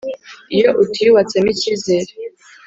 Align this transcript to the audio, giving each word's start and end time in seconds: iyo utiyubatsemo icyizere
iyo 0.55 0.69
utiyubatsemo 0.83 1.49
icyizere 1.53 2.13